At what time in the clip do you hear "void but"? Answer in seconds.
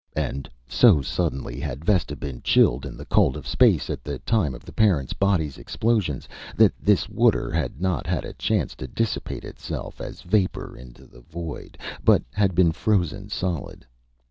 11.21-12.23